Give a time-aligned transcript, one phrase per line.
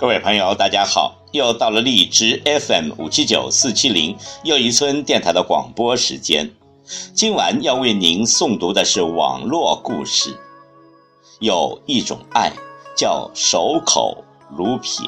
[0.00, 1.14] 各位朋友，大家好！
[1.32, 6.50] 又到了荔枝 FM 五七九四七零又一村电台的广播时间。
[7.12, 10.34] 今晚要为您诵读的是网络故事。
[11.40, 12.50] 有一种爱，
[12.96, 14.24] 叫守口
[14.56, 15.06] 如瓶。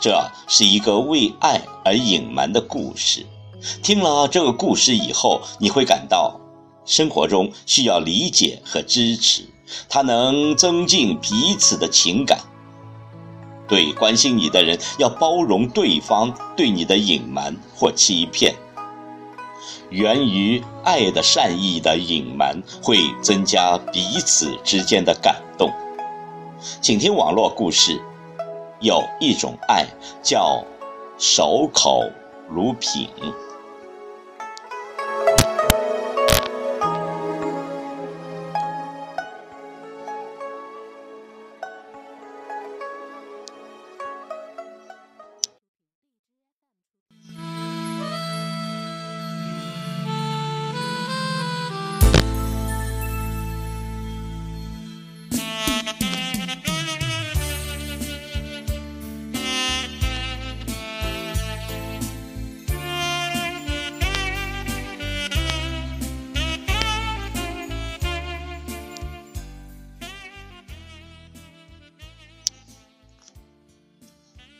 [0.00, 3.26] 这是一个为爱而隐瞒的故事。
[3.82, 6.40] 听了这个故事以后，你会感到
[6.84, 9.42] 生活中需要理解和支持。
[9.88, 12.38] 它能增进彼此的情感。
[13.68, 18.54] 对关心你的人，要包容对方对你的隐瞒或欺骗。
[19.88, 25.70] 源于爱的善意的隐瞒，会增加彼此之间的感动。
[26.80, 28.00] 请听网络故事：
[28.80, 29.86] 有一种爱
[30.22, 30.62] 叫
[31.18, 32.02] 守口
[32.48, 33.08] 如瓶。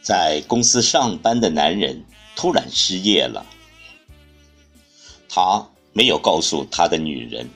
[0.02, 3.46] 在公司上班的男人突然失业了。
[5.28, 7.48] 他没有告诉他的女人，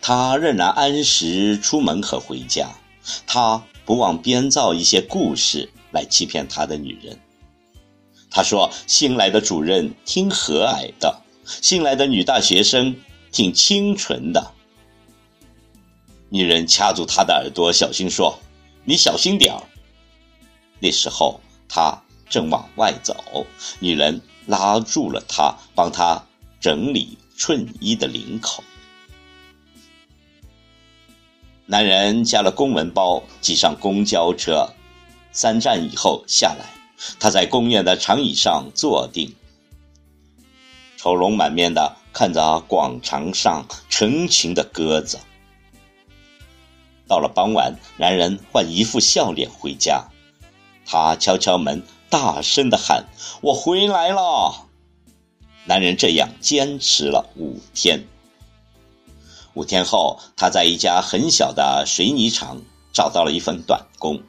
[0.00, 2.70] 他仍然按时出门和回家。
[3.26, 7.18] 他不忘编造一些故事来欺骗他的女人。
[8.30, 12.96] 他说：“新来的主任挺和蔼的，新来的女大学生
[13.30, 14.52] 挺清纯的。”
[16.30, 18.38] 女人掐住他的耳朵，小心说
[18.84, 19.62] ：“你小心点儿。”
[20.80, 21.40] 那时候。
[21.68, 23.46] 他正往外走，
[23.78, 26.24] 女人拉住了他，帮他
[26.60, 28.64] 整理衬衣的领口。
[31.66, 34.70] 男人夹了公文包，挤上公交车，
[35.32, 36.64] 三站以后下来，
[37.20, 39.34] 他在公园的长椅上坐定，
[40.96, 45.18] 愁容满面的看着广场上成群的鸽子。
[47.06, 50.08] 到了傍晚，男人换一副笑脸回家。
[50.90, 53.04] 他敲敲门，大声的喊
[53.42, 54.64] ：“我回来了。”
[55.66, 58.06] 男人这样坚持了五天。
[59.52, 64.22] 五天后，他在一家很小的水泥厂找到了一份短工。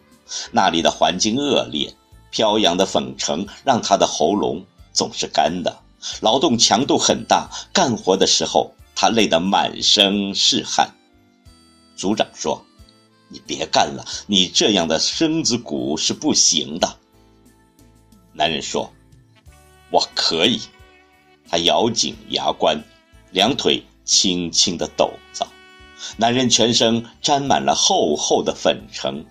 [0.51, 1.95] 那里的环境恶劣，
[2.29, 5.79] 飘扬的粉尘让他的喉咙总是干的，
[6.19, 10.93] 劳动强度很大，干活的时候他累得满身是汗。
[11.95, 12.65] 组长说。
[13.29, 16.97] 你别干了，你这样的身子骨是不行的。
[18.33, 18.91] 男人说
[19.91, 20.59] ：“我可以。”
[21.47, 22.83] 他咬紧牙关，
[23.31, 25.47] 两腿轻轻的抖着。
[26.17, 29.25] 男人全身沾满了厚厚的粉尘，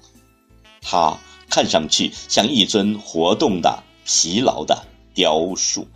[0.81, 4.85] 他看上去像一尊活动的、疲劳的
[5.15, 5.87] 雕塑。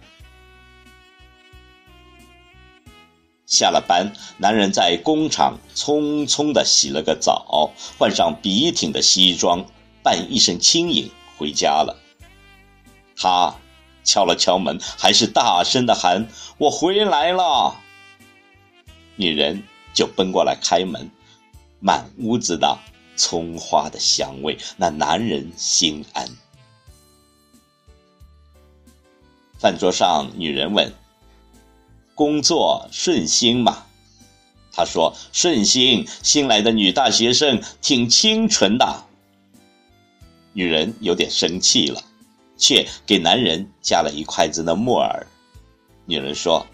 [3.53, 9.67] 下了班，男人在工厂匆匆地洗了个澡，换上笔挺的西装，
[10.03, 11.99] 扮一身轻盈回家了。
[13.15, 13.55] 他
[14.05, 16.27] 敲了敲门，还是大声地喊
[16.57, 17.77] ：“我回来了。”
[19.17, 21.11] 女人就奔过来开门，
[21.79, 22.79] 满屋子的
[23.17, 26.27] 葱花的香味，那男人心安。
[29.59, 30.91] 饭桌上，女人问。
[32.23, 33.85] 工作顺心吗？
[34.73, 36.07] 他说顺心。
[36.23, 39.03] 新来的女大学生挺清纯的。
[40.53, 42.01] 女人有点生气了，
[42.57, 45.27] 却给男人夹了一筷子的木耳。
[46.07, 46.65] 女人说：“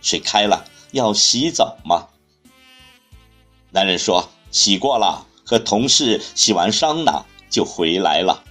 [0.00, 2.06] 水开了，要洗澡吗？”
[3.72, 8.44] 男人说：“洗过了，和同事洗完桑拿就回来了。”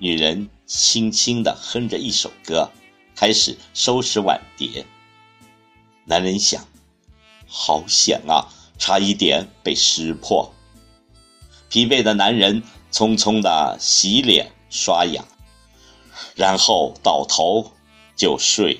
[0.00, 2.70] 女人轻轻地哼着一首歌。
[3.18, 4.86] 开始收拾碗碟。
[6.04, 6.64] 男人想：
[7.48, 8.46] 好险啊，
[8.78, 10.54] 差一点被识破。
[11.68, 12.62] 疲惫的男人
[12.92, 15.24] 匆匆的洗脸刷牙，
[16.36, 17.72] 然后倒头
[18.14, 18.78] 就睡。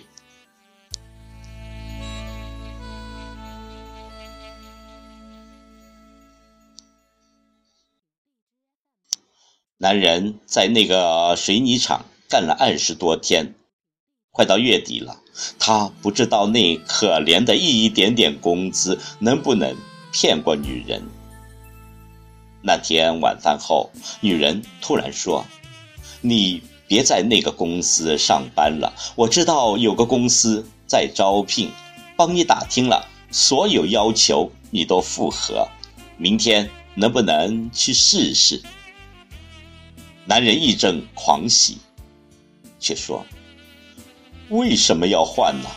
[9.78, 13.56] 男人在那个水泥厂干了二十多天。
[14.38, 15.16] 快到月底了，
[15.58, 19.76] 他不知道那可怜的一点点工资能不能
[20.12, 21.02] 骗过女人。
[22.62, 23.90] 那天晚饭后，
[24.20, 25.44] 女人突然说
[26.22, 31.72] ：“你别在那个公司上班了，我知道有个公司在招聘，
[32.16, 35.66] 帮你打听了，所有要求你都符合，
[36.16, 38.62] 明天能不能去试试？”
[40.26, 41.78] 男人一阵狂喜，
[42.78, 43.26] 却说
[44.50, 45.68] ：“为什么要换呢？”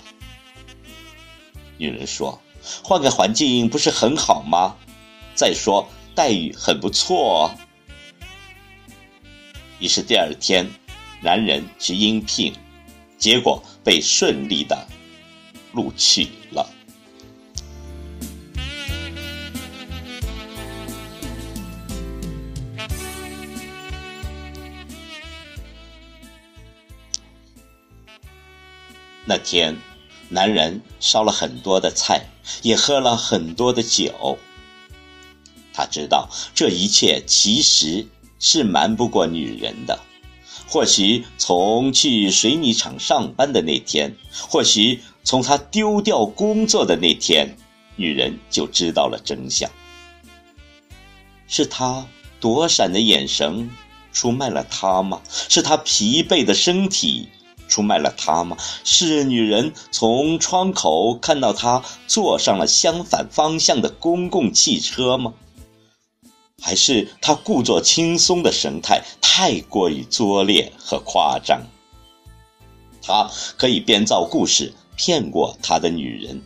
[1.77, 2.41] 女人说
[2.83, 4.75] ：“换个环境不是很好吗？
[5.35, 7.45] 再说……”待遇很不错。
[7.45, 7.57] 哦
[9.79, 10.69] 于是第二天，
[11.21, 12.53] 男人去应聘，
[13.17, 14.87] 结果被顺利的
[15.71, 16.69] 录取了。
[29.31, 29.77] 那天，
[30.27, 32.25] 男人烧了很多的菜，
[32.63, 34.37] 也喝了很多的酒。
[35.73, 38.05] 他知道这一切其实
[38.39, 39.97] 是瞒不过女人的。
[40.67, 44.17] 或许从去水泥厂上班的那天，
[44.49, 47.55] 或许从他丢掉工作的那天，
[47.95, 49.71] 女人就知道了真相。
[51.47, 52.05] 是他
[52.41, 53.69] 躲闪的眼神
[54.11, 55.21] 出卖了他吗？
[55.47, 57.29] 是他疲惫的身体
[57.71, 58.57] 出卖了他吗？
[58.83, 65.33] 是女人从窗口看到他坐上了相反方向的公共汽车吗？
[66.61, 71.63] 还是他故作轻松的神态太过于拙劣和夸张。
[73.01, 76.39] 他可以编造故事骗过他的女人，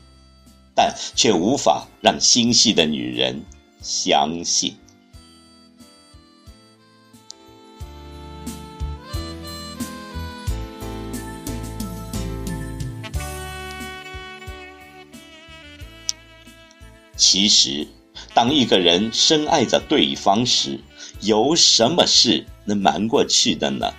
[0.74, 3.44] 但却无法让心细的女人
[3.81, 4.77] 相信。
[17.15, 17.88] 其实。
[18.33, 20.79] 当一个人深爱着对方时，
[21.19, 23.94] 有什么事能瞒过去的呢？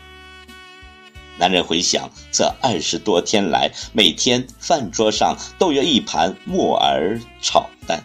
[1.38, 8.04] 男人回想这二十多天来，每天饭桌上都有一盘木耳炒蛋。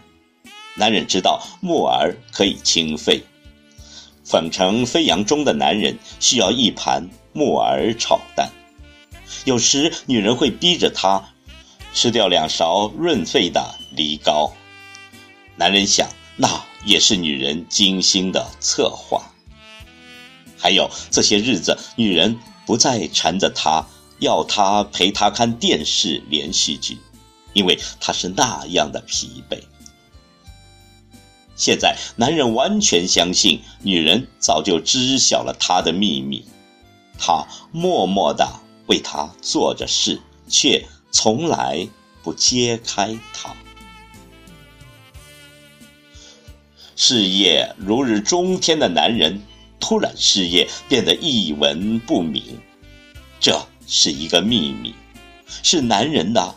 [0.74, 3.22] 男人知道木耳可以清肺，
[4.22, 8.50] 粉尘飞扬中的男人需要一盘木耳炒蛋。
[9.46, 11.22] 有时女人会逼着他
[11.94, 14.52] 吃掉两勺润肺的梨膏。
[15.56, 16.08] 男人想。
[16.34, 19.30] 那也是女人精心的策划。
[20.56, 23.86] 还有这些日子，女人不再缠着他，
[24.18, 26.98] 要他陪她看电视连续剧，
[27.52, 29.60] 因为他是那样的疲惫。
[31.54, 36.46] 现在，男人完全相信女人早就知晓了他的秘密，
[37.18, 38.48] 他默默的
[38.86, 41.86] 为他做着事，却从来
[42.22, 43.54] 不揭开他。
[47.04, 49.42] 事业如日中天的男人，
[49.80, 52.60] 突然失业，变得一文不名，
[53.40, 54.94] 这是一个秘密，
[55.64, 56.54] 是男人的，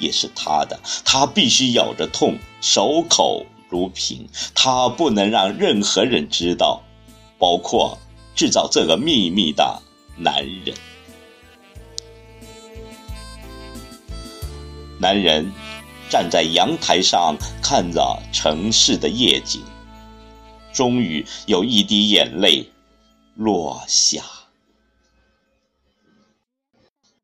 [0.00, 0.80] 也是他的。
[1.04, 4.26] 他必须咬着痛，守口如瓶。
[4.52, 6.82] 他不能让任何人知道，
[7.38, 7.96] 包括
[8.34, 9.80] 制造这个秘密的
[10.16, 10.74] 男人。
[14.98, 15.52] 男人。
[16.10, 17.34] 站在阳台上
[17.72, 19.62] 看着城市的夜景，
[20.74, 22.70] 终于有一滴眼泪
[23.34, 24.22] 落下。